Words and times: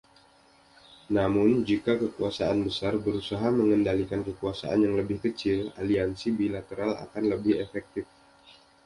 Namun 1.15 1.49
jika 1.69 1.93
kekuasaan 2.01 2.59
besar 2.67 2.93
berusaha 3.05 3.47
mengendalikan 3.59 4.21
kekuasaan 4.27 4.79
yang 4.89 4.93
lebih 4.99 5.17
kecil, 5.25 5.59
aliansi 5.81 6.27
bilateral 6.39 6.91
akan 7.05 7.23
lebih 7.37 7.53
efektif. 7.65 8.05